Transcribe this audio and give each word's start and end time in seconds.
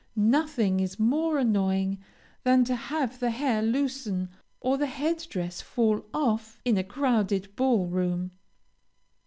Nothing 0.15 0.79
is 0.79 0.97
more 0.97 1.37
annoying 1.37 1.99
than 2.43 2.63
to 2.63 2.75
have 2.75 3.19
the 3.19 3.29
hair 3.29 3.61
loosen 3.61 4.31
or 4.59 4.75
the 4.75 4.87
head 4.87 5.27
dress 5.29 5.61
fall 5.61 6.07
off 6.11 6.59
in 6.65 6.75
a 6.75 6.83
crowded 6.83 7.55
ball 7.55 7.85
room. 7.85 8.31